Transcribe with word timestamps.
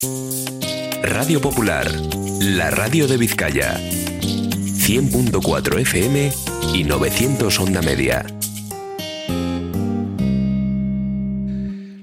Radio 0.00 1.40
Popular, 1.40 1.90
la 2.40 2.70
radio 2.70 3.08
de 3.08 3.16
Vizcaya. 3.16 3.80
100.4 3.80 5.80
FM 5.80 6.30
y 6.72 6.84
900 6.84 7.58
onda 7.58 7.82
media. 7.82 8.24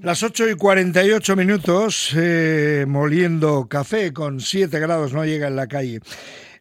Las 0.01 0.23
8 0.23 0.49
y 0.49 0.55
48 0.55 1.37
minutos, 1.37 2.11
eh, 2.17 2.83
moliendo 2.85 3.67
café 3.69 4.11
con 4.11 4.41
7 4.41 4.77
grados, 4.77 5.13
no 5.13 5.23
llega 5.23 5.47
en 5.47 5.55
la 5.55 5.67
calle. 5.67 6.01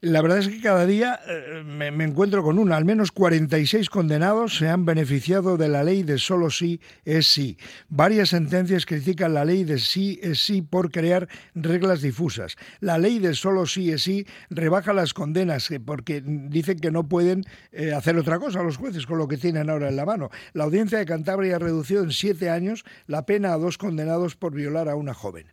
La 0.05 0.21
verdad 0.21 0.41
es 0.41 0.49
que 0.49 0.61
cada 0.61 0.85
día 0.85 1.19
eh, 1.27 1.63
me, 1.65 1.87
encuentro 2.05 2.43
con 2.43 2.59
una. 2.59 2.77
Al 2.77 2.85
menos 2.85 3.11
46 3.11 3.89
condenados 3.89 4.59
se 4.59 4.69
han 4.69 4.85
beneficiado 4.85 5.57
de 5.57 5.69
la 5.69 5.83
ley 5.83 6.03
de 6.03 6.19
solo 6.19 6.51
sí 6.51 6.79
es 7.07 7.27
sí. 7.27 7.57
Varias 7.89 8.29
sentencias 8.29 8.85
critican 8.85 9.33
la 9.33 9.47
ley 9.47 9.65
de 9.65 9.79
sí 9.79 10.21
es 10.23 10.45
sí 10.45 10.61
por 10.61 10.91
crear 10.91 11.27
reglas 11.55 12.03
difusas. 12.03 12.57
La 12.81 12.99
ley 12.99 13.19
de 13.19 13.33
solo 13.33 13.65
sí 13.65 13.93
es 13.93 14.03
sí 14.03 14.27
rebaja 14.51 14.93
las 14.93 15.15
condenas 15.15 15.71
eh, 15.71 15.81
porque 15.81 16.23
dicen 16.23 16.81
que 16.81 16.91
no 16.91 17.09
pueden 17.09 17.47
eh, 17.73 17.95
hacer 17.95 18.19
otra 18.19 18.39
cosa 18.39 18.63
los 18.63 18.77
jueces 18.77 19.07
con 19.07 19.17
lo 19.17 19.27
que 19.27 19.39
tienen 19.39 19.71
ahora 19.71 19.89
en 19.89 19.97
la 19.97 20.05
mano. 20.05 20.29
La 20.53 20.65
audiencia 20.65 20.99
de 20.99 21.07
Cantabria 21.07 21.57
ha 21.57 21.61
reducido 21.61 22.05
en 22.05 22.13
siete 22.13 22.51
años 22.51 22.85
la 23.07 23.25
pena 23.25 23.55
a 23.55 23.57
dos 23.57 23.79
condenados 23.79 24.37
por 24.37 24.53
violar 24.53 24.91
a 24.91 24.97
una 24.97 25.15
joven. 25.15 25.47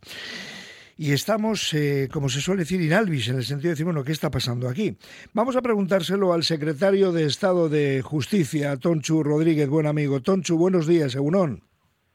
Y 0.98 1.13
estamos, 1.13 1.73
eh, 1.73 2.09
como 2.12 2.30
se 2.30 2.41
suele 2.41 2.62
decir, 2.62 2.81
inalvis, 2.81 3.30
en 3.30 3.38
el 3.38 3.44
sentido 3.44 3.70
de 3.70 3.73
decir, 3.73 3.86
bueno, 3.86 4.04
¿qué 4.04 4.12
está 4.12 4.30
pasando 4.30 4.70
aquí? 4.70 4.98
Vamos 5.34 5.55
a 5.55 5.62
preguntárselo 5.62 6.34
al 6.34 6.44
secretario 6.44 7.12
de 7.12 7.26
Estado 7.26 7.70
de 7.70 8.02
Justicia, 8.02 8.77
Tonchu 8.77 9.23
Rodríguez, 9.23 9.70
buen 9.70 9.88
amigo. 9.88 10.22
Tonchu, 10.22 10.58
buenos 10.58 10.88
días, 10.88 11.16
Eunón. 11.16 11.64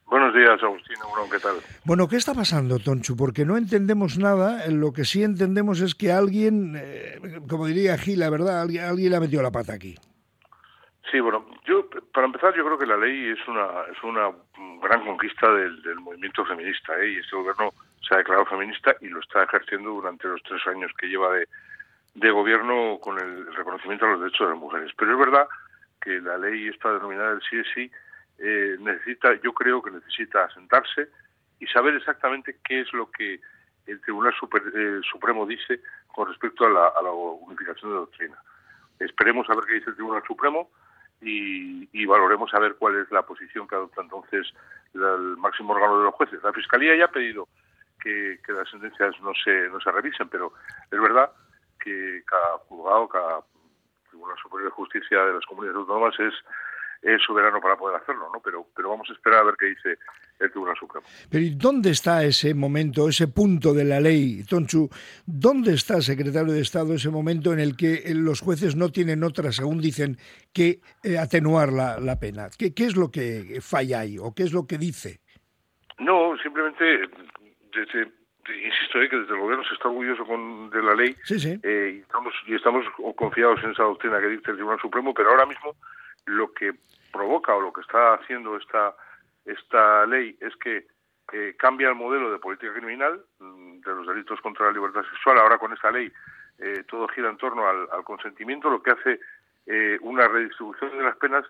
Buenos 0.07 0.33
días, 0.35 0.63
Agustín 0.63 0.97
Eunón, 1.03 1.29
¿qué 1.31 1.39
tal? 1.39 1.57
Bueno, 1.85 2.07
¿qué 2.07 2.17
está 2.17 2.33
pasando, 2.33 2.79
Tonchu? 2.79 3.17
Porque 3.17 3.45
no 3.45 3.57
entendemos 3.57 4.19
nada, 4.19 4.69
lo 4.69 4.93
que 4.93 5.05
sí 5.05 5.25
entendemos 5.25 5.81
es 5.81 5.97
que 5.97 6.13
alguien, 6.13 6.75
eh, 6.77 7.41
como 7.49 7.67
diría 7.67 7.99
Gil, 7.99 8.21
la 8.21 8.31
verdad, 8.31 8.63
alguien, 8.63 8.85
alguien 8.85 9.11
le 9.11 9.17
ha 9.17 9.21
metido 9.21 9.43
la 9.43 9.51
pata 9.51 9.73
aquí. 9.73 9.97
Sí, 11.11 11.21
bueno, 11.21 11.47
yo 11.67 11.89
para 12.13 12.27
empezar 12.27 12.55
yo 12.57 12.65
creo 12.65 12.79
que 12.79 12.87
la 12.87 12.97
ley 12.97 13.31
es 13.31 13.49
una 13.49 13.67
es 13.93 14.03
una 14.03 14.31
gran 14.83 15.05
conquista 15.05 15.53
del, 15.53 15.81
del 15.83 16.01
movimiento 16.01 16.45
feminista 16.45 16.99
¿eh? 16.99 17.13
y 17.13 17.19
este 17.19 17.37
gobierno 17.37 17.73
se 18.07 18.15
ha 18.15 18.19
declarado 18.19 18.47
feminista 18.47 18.95
y 19.01 19.09
lo 19.09 19.21
está 19.21 19.43
ejerciendo 19.45 19.91
durante 19.91 20.29
los 20.29 20.43
tres 20.43 20.65
años 20.67 20.93
que 20.99 21.09
lleva 21.09 21.33
de, 21.33 21.49
de 22.15 22.31
gobierno 22.31 22.99
con 23.01 23.19
el 23.19 23.55
reconocimiento 23.55 24.07
a 24.07 24.11
los 24.11 24.21
derechos 24.21 24.47
de 24.47 24.53
las 24.53 24.61
mujeres. 24.61 24.93
Pero 24.97 25.13
es 25.13 25.19
verdad 25.19 25.49
que 26.01 26.21
la 26.21 26.39
ley 26.39 26.69
esta 26.69 26.93
denominada 26.93 27.33
el 27.33 27.43
sí 27.43 27.59
es 27.59 27.91
eh, 28.39 28.77
necesita, 28.79 29.35
yo 29.43 29.53
creo 29.53 29.83
que 29.83 29.91
necesita 29.91 30.45
asentarse 30.45 31.09
y 31.59 31.67
saber 31.67 31.95
exactamente 31.95 32.59
qué 32.65 32.81
es 32.81 32.93
lo 32.93 33.11
que 33.11 33.41
el 33.87 34.01
Tribunal 34.03 34.35
eh, 34.75 35.01
Supremo 35.11 35.47
dice 35.47 35.81
con 36.09 36.29
respecto 36.29 36.67
a 36.67 36.71
la, 36.71 36.89
a 36.89 37.03
la 37.03 37.11
unificación 37.11 37.93
de 37.93 37.97
doctrina. 37.97 38.37
Esperemos 38.99 39.49
a 39.49 39.55
ver 39.55 39.65
qué 39.65 39.75
dice 39.75 39.91
el 39.91 39.97
Tribunal 39.97 40.23
Supremo 40.27 40.71
y, 41.21 41.89
y, 41.93 42.05
valoremos 42.05 42.53
a 42.53 42.59
ver 42.59 42.77
cuál 42.77 42.97
es 42.97 43.11
la 43.11 43.23
posición 43.23 43.67
que 43.67 43.75
adopta 43.75 44.03
entonces 44.03 44.47
el 44.93 45.37
máximo 45.39 45.73
órgano 45.73 45.99
de 45.99 46.05
los 46.05 46.15
jueces. 46.15 46.43
La 46.43 46.53
Fiscalía 46.53 46.95
ya 46.95 47.07
ha 47.07 47.11
pedido 47.11 47.49
que, 48.07 48.53
las 48.53 48.69
sentencias 48.71 49.15
no 49.21 49.33
se, 49.35 49.69
no 49.69 49.81
se 49.81 49.91
revisen, 49.91 50.29
pero 50.29 50.53
es 50.91 51.01
verdad 51.01 51.31
que 51.81 52.23
cada 52.27 52.59
juzgado, 52.69 53.09
cada 53.09 53.41
Tribunal 54.09 54.37
Superior 54.43 54.71
de 54.71 54.75
Justicia 54.75 55.25
de 55.25 55.35
las 55.35 55.45
comunidades 55.47 55.81
autónomas 55.81 56.15
es, 56.21 56.35
es 57.03 57.23
soberano 57.23 57.61
para 57.61 57.77
poder 57.77 58.01
hacerlo, 58.01 58.31
¿no? 58.33 58.41
Pero, 58.41 58.67
pero 58.75 58.91
vamos 58.91 59.09
a 59.11 59.13
esperar 59.13 59.41
a 59.41 59.45
ver 59.45 59.55
qué 59.59 59.67
dice 59.67 59.99
el 60.39 60.51
Tribunal 60.51 60.77
Supremo. 60.77 61.07
Pero 61.31 61.45
¿y 61.45 61.51
dónde 61.51 61.91
está 61.91 62.25
ese 62.25 62.55
momento, 62.55 63.09
ese 63.09 63.29
punto 63.29 63.75
de 63.75 63.85
la 63.85 64.01
ley, 64.01 64.45
Tonchu? 64.45 64.89
¿Dónde 65.27 65.75
está, 65.75 66.01
secretario 66.01 66.53
de 66.53 66.61
Estado, 66.61 66.95
ese 66.95 67.11
momento 67.11 67.53
en 67.53 67.61
el 67.61 67.77
que 67.77 68.03
los 68.15 68.41
jueces 68.41 68.77
no 68.77 68.91
tienen 68.91 69.25
otra, 69.25 69.53
según 69.53 69.81
dicen, 69.81 70.17
que 70.53 70.81
eh, 71.03 71.19
atenuar 71.19 71.73
la, 71.73 71.99
la 72.01 72.19
pena? 72.19 72.49
¿Qué, 72.57 72.73
¿Qué 72.73 72.85
es 72.85 72.97
lo 72.97 73.11
que 73.11 73.59
falla 73.61 74.01
ahí 74.01 74.19
o 74.19 74.35
qué 74.35 74.45
es 74.45 74.53
lo 74.53 74.67
que 74.67 74.79
dice? 74.79 75.21
No, 75.99 76.37
simplemente 76.43 77.09
desde, 77.77 78.13
insisto 78.65 79.01
eh, 79.01 79.09
que 79.09 79.19
desde 79.19 79.35
el 79.35 79.41
gobierno 79.41 79.65
se 79.65 79.75
está 79.75 79.89
orgulloso 79.89 80.25
con, 80.25 80.71
de 80.71 80.83
la 80.83 80.95
ley 80.95 81.17
eh, 81.63 81.95
y, 81.97 82.01
estamos, 82.01 82.35
y 82.47 82.55
estamos 82.55 82.85
confiados 83.17 83.63
en 83.63 83.71
esa 83.71 83.85
doctrina 83.85 84.21
que 84.21 84.29
dicta 84.29 84.51
el 84.51 84.57
Tribunal 84.57 84.81
Supremo, 84.81 85.15
pero 85.15 85.31
ahora 85.31 85.47
mismo 85.47 85.77
lo 86.27 86.53
que 86.53 86.73
provoca 87.13 87.55
o 87.55 87.61
lo 87.61 87.73
que 87.73 87.83
está 87.83 88.15
haciendo 88.15 88.57
esta, 88.57 88.95
esta 89.45 90.07
ley 90.07 90.37
es 90.41 90.55
que 90.57 90.87
cambia 91.57 91.89
el 91.89 91.95
modelo 91.95 92.31
de 92.31 92.39
política 92.39 92.73
criminal 92.73 93.21
mm, 93.39 93.81
de 93.81 93.95
los 93.95 94.07
delitos 94.07 94.41
contra 94.41 94.67
la 94.67 94.73
libertad 94.73 95.03
sexual. 95.11 95.39
Ahora 95.39 95.59
con 95.59 95.73
esta 95.73 95.91
ley 95.91 96.11
eh, 96.59 96.85
todo 96.89 97.09
gira 97.09 97.29
en 97.29 97.37
torno 97.37 97.69
al, 97.69 97.89
al 97.93 98.05
consentimiento, 98.05 98.71
lo 98.71 98.83
que 98.83 98.93
hace 98.93 99.21
eh, 99.67 99.99
una 100.01 100.29
redistribución 100.29 100.97
de 100.97 101.05
las 101.05 101.17
penas 101.17 101.45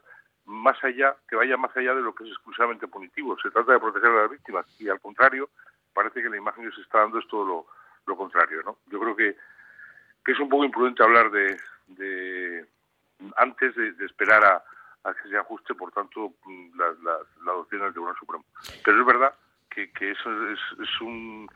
más 0.47 0.83
allá, 0.83 1.17
que 1.29 1.37
vaya 1.37 1.57
más 1.57 1.77
allá 1.77 1.95
de 1.95 2.03
lo 2.03 2.15
que 2.15 2.25
es 2.25 2.31
exclusivamente 2.31 2.89
punitivo. 2.89 3.37
Se 3.39 3.51
trata 3.51 3.73
de 3.73 3.81
proteger 3.81 4.11
a 4.11 4.23
las 4.23 4.31
víctimas 4.31 4.67
y 4.81 4.89
al 4.89 5.01
contrario, 5.01 5.51
parece 5.97 6.23
que 6.23 6.29
la 6.29 6.37
imagen 6.37 6.69
que 6.69 6.77
se 6.77 6.83
está 6.83 7.01
dando 7.01 7.19
es 7.19 7.27
todo 7.27 7.67
lo, 8.07 8.17
contrario, 8.17 8.63
¿no? 8.65 8.77
Yo 8.87 9.01
creo 9.01 9.17
que, 9.17 9.37
que 10.23 10.33
es 10.33 10.39
un 10.39 10.51
poco 10.51 10.67
imprudente 10.67 11.03
hablar 11.03 11.31
de, 11.31 11.57
de 11.87 12.67
antes 13.37 13.75
de, 13.75 14.05
esperar 14.05 14.45
a, 14.45 14.63
a, 15.09 15.15
que 15.15 15.29
se 15.31 15.39
ajuste, 15.39 15.75
por 15.75 15.91
tanto, 15.93 16.35
la, 16.77 16.89
la, 17.03 17.19
la 17.47 17.53
doctrina 17.53 17.85
del 17.85 17.95
Tribunal 17.95 18.17
Supremo. 18.19 18.45
Pero 18.85 19.01
es 19.01 19.07
verdad 19.07 19.35
que, 19.71 19.91
que 19.93 20.11
eso 20.11 20.51
es, 20.51 20.61
es, 20.81 21.01
un, 21.01 21.49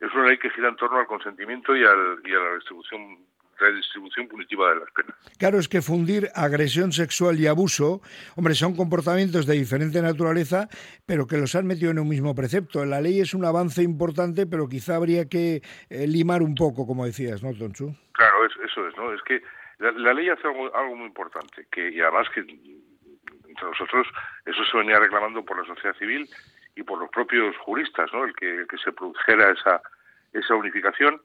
es 0.00 0.14
una 0.14 0.28
ley 0.28 0.38
que 0.38 0.50
gira 0.50 0.68
en 0.68 0.76
torno 0.76 0.98
al 0.98 1.06
consentimiento 1.06 1.76
y, 1.76 1.84
al, 1.84 2.22
y 2.24 2.32
a 2.32 2.38
la 2.38 2.54
distribución 2.54 3.18
redistribución 3.58 4.28
punitiva 4.28 4.70
de 4.70 4.80
las 4.80 4.90
penas. 4.92 5.16
Claro, 5.38 5.58
es 5.58 5.68
que 5.68 5.82
fundir 5.82 6.28
agresión 6.34 6.92
sexual 6.92 7.38
y 7.38 7.46
abuso, 7.46 8.00
hombre, 8.36 8.54
son 8.54 8.76
comportamientos 8.76 9.46
de 9.46 9.54
diferente 9.54 10.00
naturaleza, 10.00 10.68
pero 11.06 11.26
que 11.26 11.36
los 11.36 11.54
han 11.54 11.66
metido 11.66 11.90
en 11.90 11.98
un 11.98 12.08
mismo 12.08 12.34
precepto. 12.34 12.84
La 12.84 13.00
ley 13.00 13.20
es 13.20 13.34
un 13.34 13.44
avance 13.44 13.82
importante, 13.82 14.46
pero 14.46 14.68
quizá 14.68 14.96
habría 14.96 15.28
que 15.28 15.62
eh, 15.90 16.06
limar 16.06 16.42
un 16.42 16.54
poco, 16.54 16.86
como 16.86 17.04
decías, 17.04 17.42
¿no, 17.42 17.52
Tonchu? 17.54 17.94
Claro, 18.12 18.46
eso, 18.46 18.86
es, 18.88 18.96
¿no? 18.96 19.12
Es 19.12 19.22
que 19.22 19.42
la, 19.78 19.92
la 19.92 20.14
ley 20.14 20.28
hace 20.28 20.46
algo, 20.46 20.74
algo, 20.74 20.96
muy 20.96 21.06
importante, 21.06 21.66
que 21.70 21.90
y 21.90 22.00
además 22.00 22.28
que 22.34 22.40
entre 22.40 23.64
nosotros 23.64 24.06
eso 24.44 24.64
se 24.64 24.76
venía 24.76 24.98
reclamando 24.98 25.44
por 25.44 25.58
la 25.58 25.74
sociedad 25.74 25.96
civil 25.96 26.28
y 26.76 26.82
por 26.82 26.98
los 27.00 27.10
propios 27.10 27.56
juristas, 27.58 28.10
¿no? 28.12 28.24
El 28.24 28.34
que, 28.34 28.60
el 28.60 28.68
que 28.68 28.78
se 28.78 28.92
produjera 28.92 29.50
esa, 29.50 29.80
esa 30.32 30.54
unificación 30.54 31.20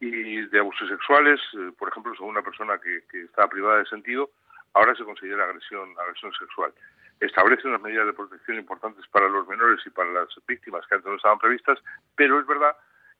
y 0.00 0.46
de 0.46 0.58
abusos 0.58 0.88
sexuales, 0.88 1.38
eh, 1.54 1.72
por 1.78 1.88
ejemplo, 1.90 2.12
según 2.14 2.30
una 2.30 2.42
persona 2.42 2.78
que, 2.78 3.04
que 3.10 3.22
está 3.22 3.46
privada 3.48 3.78
de 3.78 3.86
sentido, 3.86 4.30
ahora 4.72 4.94
se 4.94 5.04
considera 5.04 5.44
agresión, 5.44 5.90
agresión 5.98 6.32
sexual. 6.32 6.72
Establece 7.20 7.68
unas 7.68 7.82
medidas 7.82 8.06
de 8.06 8.14
protección 8.14 8.56
importantes 8.56 9.06
para 9.08 9.28
los 9.28 9.46
menores 9.46 9.80
y 9.84 9.90
para 9.90 10.10
las 10.10 10.28
víctimas 10.48 10.86
que 10.86 10.94
antes 10.94 11.10
no 11.10 11.16
estaban 11.16 11.38
previstas, 11.38 11.78
pero 12.16 12.40
es 12.40 12.46
verdad 12.46 12.74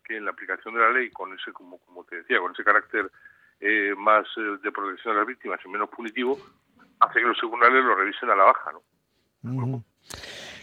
que 0.04 0.16
en 0.16 0.24
la 0.24 0.30
aplicación 0.30 0.74
de 0.74 0.80
la 0.80 0.91
ley, 0.91 1.10
con 1.10 1.34
ese, 1.34 1.52
como, 1.52 1.78
como 1.80 2.04
te 2.04 2.16
decía, 2.16 2.41
con 2.41 2.52
ese 2.52 2.64
carácter 2.64 3.10
eh, 3.60 3.94
más 3.97 4.26
eh, 4.38 4.58
de 4.62 4.72
protección 4.72 5.14
de 5.14 5.20
las 5.20 5.28
víctimas 5.28 5.60
y 5.64 5.68
menos 5.68 5.91
punitivo, 5.91 6.38
hace 6.98 7.20
que 7.20 7.26
los 7.26 7.36
tribunales 7.36 7.84
lo 7.84 7.94
revisen 7.94 8.30
a 8.30 8.36
la 8.36 8.44
baja, 8.44 8.72
¿no? 8.72 8.82
Uh. 9.42 9.82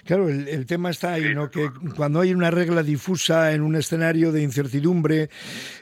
Claro, 0.08 0.30
el, 0.30 0.48
el, 0.48 0.66
tema 0.66 0.90
está 0.90 1.14
ahí, 1.14 1.36
¿no? 1.36 1.52
Que 1.52 1.70
cuando 1.96 2.22
hay 2.22 2.34
una 2.34 2.50
regla 2.50 2.82
difusa 2.82 3.52
en 3.52 3.62
un 3.62 3.76
escenario 3.76 4.32
de 4.32 4.42
incertidumbre, 4.42 5.28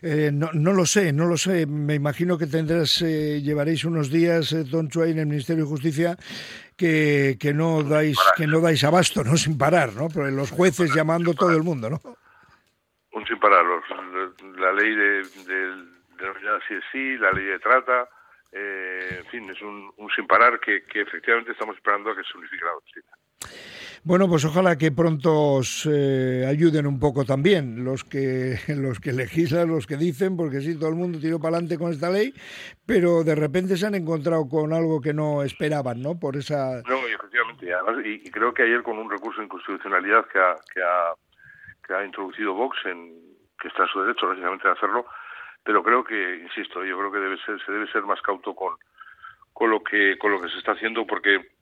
eh, 0.02 0.32
no, 0.34 0.50
no, 0.54 0.74
lo 0.74 0.88
sé, 0.88 1.14
no 1.14 1.28
lo 1.28 1.38
sé. 1.38 1.68
Me 1.68 1.94
imagino 1.94 2.36
que 2.36 2.48
tendrás, 2.48 3.04
eh, 3.04 3.40
llevaréis 3.44 3.86
unos 3.86 4.10
días, 4.10 4.52
eh, 4.52 4.64
Don 4.64 4.90
Chuay, 4.90 5.12
en 5.12 5.20
el 5.20 5.28
Ministerio 5.28 5.66
de 5.66 5.70
Justicia, 5.70 6.18
que, 6.76 7.38
que 7.40 7.54
no 7.54 7.84
dais, 7.84 8.18
que 8.36 8.48
no 8.48 8.62
dais 8.62 8.84
abasto, 8.84 9.24
¿no? 9.24 9.38
Sin 9.38 9.60
parar, 9.60 9.94
¿no? 9.94 10.08
Pero 10.12 10.32
los 10.32 10.50
jueces 10.50 10.92
llamando 10.92 11.36
todo 11.36 11.56
el 11.56 11.62
mundo, 11.62 11.92
¿no? 11.92 12.02
Un 13.12 13.28
sin 13.28 13.40
parar. 13.40 13.64
Los, 13.64 13.84
la 14.58 14.74
ley 14.74 14.96
de, 14.96 15.22
de, 15.46 15.68
de 16.18 16.60
sí, 16.68 16.76
sí, 16.92 17.18
la 17.18 17.32
ley 17.32 17.46
de 17.46 17.60
trata, 17.60 18.10
eh, 18.52 19.18
en 19.20 19.26
fin, 19.26 19.50
es 19.52 19.62
un, 19.62 19.92
un 19.98 20.10
sin 20.12 20.26
parar 20.26 20.60
que, 20.60 20.84
que, 20.86 21.02
efectivamente 21.02 21.52
estamos 21.52 21.76
esperando 21.76 22.10
a 22.10 22.16
que 22.16 22.24
se 22.24 22.38
unifique 22.38 22.66
la 22.66 22.72
doctrina. 22.72 23.08
Bueno, 24.08 24.28
pues 24.30 24.46
ojalá 24.46 24.78
que 24.78 24.92
pronto 24.92 25.34
os 25.58 25.90
eh, 25.92 26.46
ayuden 26.48 26.86
un 26.86 27.00
poco 27.00 27.26
también 27.26 27.84
los 27.84 28.04
que 28.04 28.54
los 28.70 29.00
que 29.00 29.12
legislan, 29.12 29.68
los 29.68 29.88
que 29.88 29.98
dicen, 29.98 30.38
porque 30.38 30.62
sí, 30.62 30.78
todo 30.78 30.90
el 30.90 30.96
mundo 30.96 31.18
tiró 31.18 31.40
para 31.40 31.58
adelante 31.58 31.80
con 31.80 31.92
esta 31.92 32.12
ley, 32.12 32.32
pero 32.86 33.24
de 33.24 33.34
repente 33.34 33.76
se 33.76 33.88
han 33.88 33.96
encontrado 33.96 34.48
con 34.48 34.74
algo 34.74 35.02
que 35.02 35.12
no 35.12 35.42
esperaban, 35.42 36.04
¿no? 36.04 36.20
Por 36.20 36.38
esa... 36.38 36.84
No, 36.88 37.10
y 37.10 37.14
efectivamente, 37.14 37.66
y, 37.66 37.72
además, 37.72 38.06
y, 38.06 38.30
creo 38.30 38.54
que 38.54 38.62
ayer 38.62 38.84
con 38.84 39.00
un 39.00 39.10
recurso 39.10 39.42
de 39.42 39.46
inconstitucionalidad 39.46 40.28
que 40.28 40.38
ha, 40.38 40.54
que 40.72 40.84
ha, 40.84 41.16
que 41.82 41.94
ha 41.96 42.06
introducido 42.06 42.54
Vox, 42.54 42.78
en, 42.86 43.12
que 43.60 43.70
está 43.70 43.86
en 43.86 43.90
su 43.90 44.02
derecho, 44.02 44.28
lógicamente, 44.28 44.68
de 44.68 44.74
hacerlo, 44.76 45.08
pero 45.64 45.82
creo 45.82 46.04
que, 46.04 46.44
insisto, 46.44 46.86
yo 46.86 46.96
creo 47.00 47.12
que 47.12 47.26
debe 47.26 47.38
ser, 47.44 47.60
se 47.66 47.72
debe 47.72 47.92
ser 47.92 48.04
más 48.04 48.22
cauto 48.22 48.54
con, 48.54 48.76
con 49.52 49.72
lo 49.72 49.84
que 49.84 50.16
con 50.20 50.32
lo 50.32 50.40
que 50.40 50.50
se 50.50 50.60
está 50.60 50.74
haciendo 50.74 51.08
porque 51.08 51.56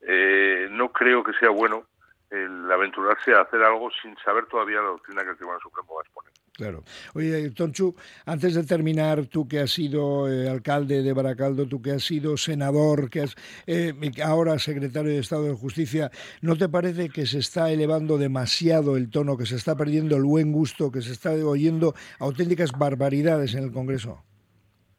eh, 0.00 0.68
no 0.70 0.92
creo 0.92 1.22
que 1.22 1.32
sea 1.34 1.50
bueno 1.50 1.84
el 2.30 2.70
aventurarse 2.70 3.34
a 3.34 3.40
hacer 3.40 3.60
algo 3.62 3.90
sin 4.02 4.16
saber 4.18 4.46
todavía 4.46 4.80
la 4.80 4.88
doctrina 4.88 5.24
que 5.24 5.30
el 5.30 5.36
Tribunal 5.36 5.60
Supremo 5.60 5.94
va 5.94 6.00
a 6.00 6.04
exponer. 6.04 6.32
Claro. 6.54 6.84
Oye, 7.14 7.50
Tonchu, 7.50 7.94
antes 8.26 8.54
de 8.54 8.64
terminar, 8.64 9.26
tú 9.26 9.48
que 9.48 9.60
has 9.60 9.70
sido 9.70 10.28
eh, 10.28 10.48
alcalde 10.48 11.02
de 11.02 11.12
Baracaldo, 11.12 11.66
tú 11.66 11.80
que 11.82 11.92
has 11.92 12.04
sido 12.04 12.36
senador, 12.36 13.10
que 13.10 13.22
has 13.22 13.34
eh, 13.66 13.94
ahora 14.24 14.58
secretario 14.58 15.10
de 15.10 15.18
Estado 15.18 15.44
de 15.44 15.54
Justicia, 15.54 16.10
¿no 16.42 16.56
te 16.56 16.68
parece 16.68 17.08
que 17.08 17.26
se 17.26 17.38
está 17.38 17.70
elevando 17.70 18.18
demasiado 18.18 18.96
el 18.96 19.10
tono, 19.10 19.36
que 19.36 19.46
se 19.46 19.56
está 19.56 19.74
perdiendo 19.74 20.16
el 20.16 20.24
buen 20.24 20.52
gusto, 20.52 20.92
que 20.92 21.00
se 21.00 21.12
está 21.12 21.30
oyendo 21.32 21.94
auténticas 22.18 22.72
barbaridades 22.78 23.54
en 23.54 23.64
el 23.64 23.72
Congreso? 23.72 24.22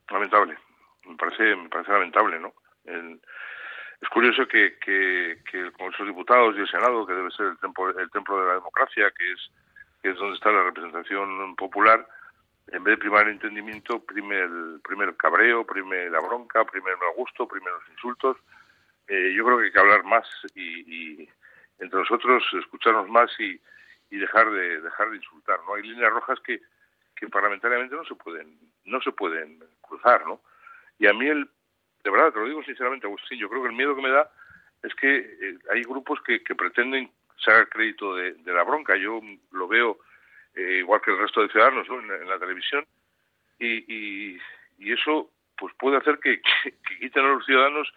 Lamentable. 0.09 0.57
Me 1.07 1.15
parece, 1.15 1.55
me 1.55 1.69
parece 1.69 1.91
lamentable, 1.91 2.39
¿no? 2.39 2.53
Es 4.01 4.09
curioso 4.09 4.47
que, 4.47 4.77
que, 4.79 5.37
el 5.53 5.71
Congreso 5.73 6.03
de 6.03 6.09
Diputados 6.09 6.55
y 6.55 6.61
el 6.61 6.67
Senado, 6.67 7.05
que 7.05 7.13
debe 7.13 7.29
ser 7.31 7.47
el 7.47 7.57
templo, 7.59 7.97
el 7.97 8.09
templo 8.09 8.39
de 8.41 8.47
la 8.47 8.53
democracia, 8.55 9.11
que 9.11 9.31
es 9.31 9.51
que 10.01 10.09
es 10.09 10.17
donde 10.17 10.35
está 10.35 10.51
la 10.51 10.63
representación 10.63 11.55
popular, 11.55 12.07
en 12.71 12.83
vez 12.83 12.93
de 12.95 13.01
primar 13.01 13.27
el 13.27 13.33
entendimiento, 13.33 14.03
prime 14.03 14.39
el, 14.39 14.81
prime 14.83 15.15
cabreo, 15.15 15.65
prime 15.65 16.09
la 16.09 16.19
bronca, 16.19 16.65
prime 16.65 16.89
el 16.89 16.97
mal 16.97 17.13
gusto, 17.15 17.47
prime 17.47 17.69
los 17.69 17.87
insultos. 17.89 18.37
Eh, 19.07 19.33
yo 19.35 19.45
creo 19.45 19.59
que 19.59 19.65
hay 19.65 19.71
que 19.71 19.79
hablar 19.79 20.03
más 20.03 20.27
y, 20.55 21.29
entre 21.79 21.99
nosotros 21.99 22.43
escucharnos 22.59 23.07
más 23.09 23.29
y, 23.39 23.59
dejar 24.09 24.49
de 24.51 24.81
dejar 24.81 25.09
de 25.09 25.17
insultar. 25.17 25.59
No 25.65 25.75
hay 25.75 25.83
líneas 25.83 26.11
rojas 26.11 26.39
que, 26.41 26.59
que 27.15 27.29
parlamentariamente 27.29 27.95
no 27.95 28.03
se 28.03 28.15
pueden 28.15 28.57
no 28.85 28.99
se 29.01 29.11
pueden 29.11 29.63
cruzar, 29.81 30.25
¿no? 30.25 30.41
Y 30.99 31.07
a 31.07 31.13
mí 31.13 31.27
el 31.27 31.49
de 32.03 32.09
verdad 32.09 32.33
te 32.33 32.39
lo 32.39 32.47
digo 32.47 32.63
sinceramente, 32.63 33.07
Agustín, 33.07 33.39
yo 33.39 33.49
creo 33.49 33.61
que 33.63 33.69
el 33.69 33.75
miedo 33.75 33.95
que 33.95 34.01
me 34.01 34.09
da 34.09 34.29
es 34.83 34.93
que 34.95 35.17
eh, 35.17 35.57
hay 35.71 35.83
grupos 35.83 36.19
que, 36.21 36.43
que 36.43 36.55
pretenden 36.55 37.11
sacar 37.43 37.69
crédito 37.69 38.15
de, 38.15 38.35
la 38.45 38.63
bronca. 38.63 38.95
Yo 38.95 39.21
lo 39.51 39.67
veo 39.67 39.99
eh, 40.55 40.77
igual 40.79 41.01
que 41.01 41.11
el 41.11 41.19
resto 41.19 41.41
de 41.41 41.49
ciudadanos 41.49 41.87
en, 41.89 42.27
la, 42.27 42.39
televisión 42.39 42.85
y, 43.59 44.37
eso 44.79 45.31
pues 45.57 45.73
puede 45.75 45.97
hacer 45.97 46.19
que, 46.19 46.41
quiten 46.99 47.23
a 47.23 47.29
los 47.29 47.45
ciudadanos 47.45 47.91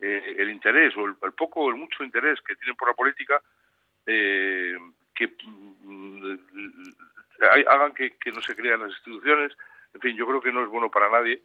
eh, 0.00 0.36
el 0.38 0.50
interés 0.50 0.96
o 0.96 1.06
el, 1.06 1.32
poco 1.32 1.60
o 1.60 1.70
el 1.70 1.76
mucho 1.76 2.04
interés 2.04 2.40
que 2.40 2.56
tienen 2.56 2.76
por 2.76 2.88
la 2.88 2.94
política 2.94 3.42
eh, 4.06 4.76
que 5.14 5.34
mm, 5.82 6.38
hagan 7.68 7.92
que, 7.92 8.14
no 8.32 8.40
se 8.40 8.56
crean 8.56 8.80
las 8.80 8.90
instituciones. 8.90 9.52
En 9.94 10.00
fin, 10.00 10.16
yo 10.16 10.26
creo 10.26 10.40
que 10.40 10.52
no 10.52 10.62
es 10.62 10.68
bueno 10.68 10.90
para 10.90 11.10
nadie 11.10 11.42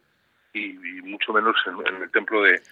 y, 0.54 1.02
mucho 1.02 1.32
menos 1.32 1.56
en 1.66 2.02
el 2.02 2.10
templo 2.10 2.42
de, 2.42 2.62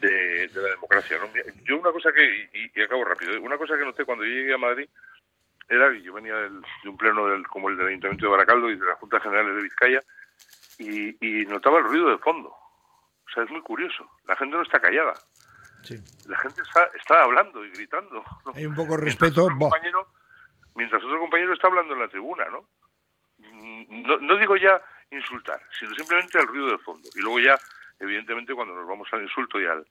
de, 0.00 0.50
la 0.54 0.70
democracia. 0.70 1.18
¿no? 1.18 1.28
Yo 1.64 1.78
una 1.78 1.92
cosa 1.92 2.10
que, 2.12 2.70
y, 2.74 2.82
acabo 2.82 3.04
rápido, 3.04 3.34
¿eh? 3.34 3.38
una 3.38 3.58
cosa 3.58 3.76
que 3.76 3.84
noté 3.84 4.04
cuando 4.04 4.24
yo 4.24 4.32
llegué 4.32 4.54
a 4.54 4.58
Madrid 4.58 4.88
era 5.68 5.92
que 5.92 6.02
yo 6.02 6.14
venía 6.14 6.34
de 6.34 6.88
un 6.88 6.96
pleno 6.96 7.26
del, 7.28 7.46
como 7.46 7.68
el 7.68 7.76
del 7.76 7.88
Ayuntamiento 7.88 8.24
de 8.24 8.32
Baracaldo 8.32 8.70
y 8.70 8.78
de 8.78 8.86
la 8.86 8.94
Junta 8.94 9.20
General 9.20 9.54
de 9.54 9.62
Vizcaya 9.62 10.02
y, 10.78 11.44
notaba 11.46 11.78
el 11.78 11.84
ruido 11.84 12.10
de 12.10 12.18
fondo. 12.18 12.48
O 12.48 13.30
sea, 13.34 13.42
es 13.44 13.50
muy 13.50 13.60
curioso. 13.60 14.08
La 14.26 14.36
gente 14.36 14.56
no 14.56 14.62
está 14.62 14.80
callada. 14.80 15.12
La 16.26 16.38
gente 16.38 16.62
está, 16.62 16.88
está 16.94 17.22
hablando 17.22 17.64
y 17.64 17.70
gritando. 17.70 18.24
Hay 18.54 18.64
un 18.64 18.74
poco 18.74 18.96
de 18.96 19.04
respeto. 19.04 19.42
Mientras 19.42 19.52
otro, 19.52 19.58
compañero, 19.58 20.08
mientras 20.74 21.04
otro 21.04 21.18
compañero 21.18 21.52
está 21.52 21.66
hablando 21.66 21.94
en 21.94 22.00
la 22.00 22.08
tribuna, 22.08 22.44
¿no? 22.46 22.68
No, 23.90 24.18
no 24.18 24.36
digo 24.36 24.56
ya 24.56 24.80
insultar, 25.10 25.60
sino 25.78 25.94
simplemente 25.94 26.38
el 26.38 26.46
ruido 26.46 26.70
de 26.70 26.78
fondo. 26.78 27.08
Y 27.14 27.20
luego 27.20 27.40
ya 27.40 27.58
evidentemente 28.00 28.54
cuando 28.54 28.74
nos 28.74 28.86
vamos 28.86 29.08
al 29.12 29.22
insulto 29.22 29.60
y 29.60 29.66
al 29.66 29.86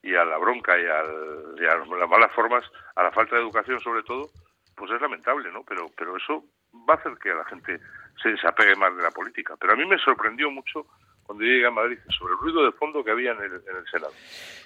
y 0.00 0.14
a 0.14 0.24
la 0.24 0.38
bronca 0.38 0.78
y, 0.78 0.84
al, 0.86 1.68
a 1.68 1.96
las 1.98 2.08
malas 2.08 2.32
formas, 2.32 2.64
a 2.94 3.02
la 3.02 3.10
falta 3.10 3.34
de 3.34 3.42
educación 3.42 3.80
sobre 3.80 4.04
todo, 4.04 4.30
pues 4.76 4.92
es 4.92 5.00
lamentable, 5.00 5.50
¿no? 5.50 5.64
Pero 5.64 5.90
pero 5.96 6.16
eso 6.16 6.44
va 6.88 6.94
a 6.94 6.96
hacer 6.98 7.18
que 7.18 7.30
la 7.30 7.44
gente 7.46 7.80
se 8.22 8.30
desapegue 8.30 8.76
más 8.76 8.96
de 8.96 9.02
la 9.02 9.10
política. 9.10 9.56
Pero 9.58 9.72
a 9.72 9.76
mí 9.76 9.84
me 9.86 9.98
sorprendió 9.98 10.50
mucho 10.50 10.86
cuando 11.28 11.44
llegué 11.44 11.66
a 11.66 11.70
Madrid, 11.70 11.98
sobre 12.18 12.32
el 12.32 12.38
ruido 12.40 12.64
de 12.64 12.72
fondo 12.72 13.04
que 13.04 13.10
había 13.10 13.32
en 13.32 13.42
el, 13.42 13.60
Senado. 13.92 14.12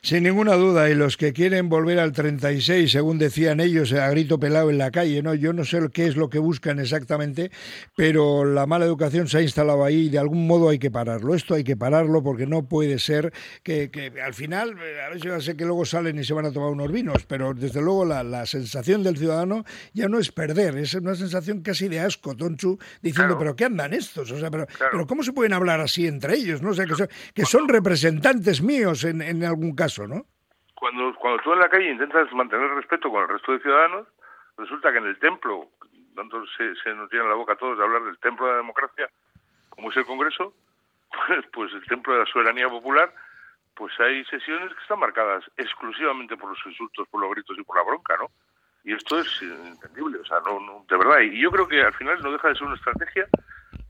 Sin 0.01 0.23
ninguna 0.23 0.55
duda, 0.55 0.89
y 0.91 0.95
los 0.95 1.17
que 1.17 1.33
quieren 1.33 1.69
volver 1.69 1.99
al 1.99 2.13
36, 2.13 2.93
según 2.93 3.19
decían 3.19 3.59
ellos, 3.59 3.93
a 3.93 4.09
grito 4.11 4.39
pelado 4.39 4.71
en 4.71 4.79
la 4.79 4.93
calle, 4.93 5.23
¿no? 5.25 5.35
Yo 5.35 5.53
no 5.53 5.65
sé 5.65 5.81
qué 5.93 6.07
es 6.07 6.15
lo 6.17 6.31
que 6.31 6.39
buscan 6.39 6.79
exactamente, 6.79 7.51
pero 7.97 8.45
la 8.45 8.67
mala 8.67 8.85
educación 8.85 9.27
se 9.27 9.39
ha 9.39 9.43
instalado 9.43 9.85
ahí 9.85 10.07
y 10.07 10.09
de 10.09 10.21
algún 10.21 10.47
modo 10.47 10.69
hay 10.69 10.79
que 10.79 10.93
pararlo. 10.93 11.35
Esto 11.35 11.55
hay 11.55 11.65
que 11.65 11.77
pararlo 11.77 12.23
porque 12.23 12.47
no 12.47 12.69
puede 12.69 13.01
ser 13.01 13.33
que, 13.65 13.91
al 14.25 14.35
final, 14.35 14.71
a 14.71 15.09
ver 15.09 15.21
si 15.21 15.29
va 15.29 15.37
a 15.37 15.41
ser 15.41 15.57
que 15.57 15.65
luego 15.65 15.85
salen 15.85 16.17
y 16.17 16.23
se 16.23 16.33
van 16.33 16.47
a 16.47 16.53
tomar 16.53 16.71
unos 16.71 16.93
vinos, 16.93 17.25
pero 17.27 17.55
desde 17.55 17.83
luego 17.83 18.05
la, 18.05 18.47
sensación 18.47 19.03
del 19.03 19.17
ciudadano 19.17 19.65
ya 19.95 20.09
no 20.09 20.21
es 20.21 20.31
perder, 20.31 20.77
es 20.77 20.95
una 20.95 21.17
sensación 21.17 21.61
casi 21.63 21.89
de 21.89 21.99
asco, 21.99 22.37
Tonchu, 22.37 22.79
diciendo, 23.01 23.37
pero 23.37 23.57
¿qué 23.57 23.65
andan 23.65 23.93
estos? 23.95 24.31
O 24.31 24.39
sea, 24.39 24.49
pero, 24.49 24.69
pero 24.79 25.07
¿cómo 25.09 25.25
se 25.25 25.33
pueden 25.33 25.55
hablar 25.55 25.81
así 25.81 26.07
entre 26.07 26.37
ellos? 26.37 26.52
¿No? 26.61 26.75
sé, 26.75 26.85
que 27.35 27.45
son, 27.47 27.69
representantes 27.69 28.61
míos 28.61 29.05
en, 29.05 29.23
en 29.23 29.45
algún 29.45 29.75
caso, 29.75 30.07
¿no? 30.07 30.27
Cuando, 30.75 31.15
cuando 31.15 31.41
tú 31.43 31.53
en 31.53 31.61
la 31.61 31.69
calle 31.69 31.93
intentas 31.93 32.33
mantener 32.33 32.69
respeto 32.71 33.09
con 33.09 33.23
el 33.23 33.29
resto 33.29 33.53
de 33.53 33.61
ciudadanos, 33.61 34.09
resulta 34.59 34.91
que 34.91 34.99
en 34.99 35.07
el 35.07 35.19
templo, 35.21 35.69
tanto 36.17 36.45
se, 36.57 36.95
nos 36.95 37.09
tiene 37.09 37.29
la 37.29 37.35
boca 37.35 37.53
a 37.53 37.57
todos 37.57 37.79
de 37.79 37.85
hablar 37.85 38.03
del 38.03 38.19
templo 38.19 38.47
de 38.47 38.53
la 38.53 38.59
democracia, 38.59 39.09
como 39.71 39.91
es 39.91 39.97
el 39.97 40.05
Congreso, 40.05 40.53
pues, 41.27 41.47
pues 41.53 41.73
el 41.75 41.87
templo 41.87 42.13
de 42.15 42.21
la 42.21 42.27
soberanía 42.27 42.69
popular, 42.69 43.15
pues 43.75 43.93
hay 44.01 44.25
sesiones 44.25 44.75
que 44.75 44.83
están 44.83 44.99
marcadas 44.99 45.45
exclusivamente 45.57 46.37
por 46.37 46.51
los 46.51 46.59
insultos, 46.67 47.09
por 47.09 47.21
los 47.21 47.31
gritos 47.31 47.57
y 47.59 47.63
por 47.63 47.77
la 47.77 47.85
bronca, 47.85 48.17
¿no? 48.19 48.27
Y 48.85 48.93
esto 48.95 49.21
es 49.21 49.41
inentendible, 49.41 50.19
o 50.19 50.25
sea, 50.25 50.41
no, 50.45 50.59
no, 50.59 50.85
de 50.89 50.97
verdad. 50.97 51.21
Y 51.21 51.41
yo 51.41 51.51
creo 51.53 51.69
que 51.69 51.81
al 51.81 51.95
final 51.95 52.21
no 52.23 52.33
deja 52.33 52.49
de 52.49 52.55
ser 52.57 52.67
una 52.67 52.75
estrategia 52.75 53.29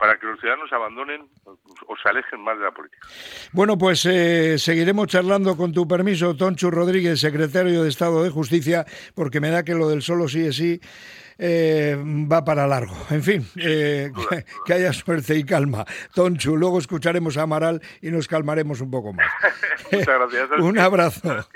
para 0.03 0.19
que 0.19 0.27
los 0.27 0.41
ciudadanos 0.41 0.73
abandonen 0.73 1.29
o 1.45 1.97
se 1.97 2.09
alejen 2.09 2.41
más 2.41 2.59
de 2.59 2.65
la 2.65 2.73
política. 2.73 3.07
Bueno, 3.53 3.79
pues 3.79 4.05
eh, 4.05 4.59
seguiremos 4.59 5.07
charlando 5.07 5.57
con 5.57 5.73
tu 5.73 5.87
permiso, 5.87 6.35
Tonchu 6.35 6.73
Rodríguez, 6.73 7.21
secretario 7.21 7.85
de 7.85 7.89
Estado 7.89 8.25
de 8.25 8.31
Justicia, 8.31 8.85
porque 9.15 9.39
me 9.39 9.51
da 9.51 9.63
que 9.63 9.75
lo 9.75 9.89
del 9.89 10.03
solo 10.03 10.27
sí 10.27 10.45
es 10.45 10.57
sí 10.57 10.81
eh, 11.39 11.97
va 11.97 12.45
para 12.45 12.67
largo. 12.67 12.97
En 13.11 13.23
fin, 13.23 13.47
eh, 13.55 14.11
que, 14.67 14.75
haya 14.75 14.93
suerte 14.93 15.37
y 15.37 15.45
calma. 15.45 15.85
Tonchu, 16.17 16.57
luego 16.57 16.81
escucharemos 16.81 17.37
a 17.37 17.43
Amaral 17.43 17.81
y 18.01 18.11
nos 18.11 18.27
calmaremos 18.27 18.81
un 18.81 18.91
poco 18.91 19.13
más. 19.13 19.31
Muchas 19.93 20.19
gracias. 20.19 20.51
un 20.59 20.81
abrazo 20.81 21.47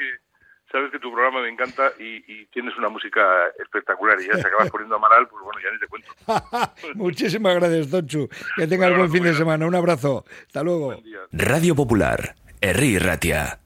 sabes 0.70 0.90
que 0.90 0.98
tu 0.98 1.12
programa 1.12 1.42
me 1.42 1.48
encanta 1.48 1.92
y, 1.98 2.46
tienes 2.46 2.76
una 2.78 2.88
música 2.88 3.20
espectacular 3.58 4.18
y 4.20 4.28
ya 4.28 4.34
se 4.34 4.46
acabas 4.46 4.70
poniendo 4.70 4.96
a 4.96 4.98
Maral, 4.98 5.28
pues 5.28 5.42
bueno, 5.44 5.60
ya 5.62 5.70
ni 5.70 5.78
te 5.78 5.86
cuento. 5.86 6.94
Muchísimas 6.94 7.54
gracias, 7.56 7.90
Tonchu. 7.90 8.28
Que 8.56 8.66
tengas 8.66 8.96
buen 8.96 9.10
fin 9.10 9.22
de 9.22 9.34
semana. 9.34 9.66
Un 9.66 9.74
abrazo. 9.74 10.24
Hasta 10.46 10.62
luego. 10.62 10.96
Radio 11.32 11.74
Popular, 11.74 12.34
Erri 12.60 12.98
Ratia. 12.98 13.60